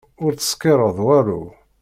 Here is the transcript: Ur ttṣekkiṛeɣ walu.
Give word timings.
Ur 0.23 0.31
ttṣekkiṛeɣ 0.33 0.97
walu. 1.05 1.43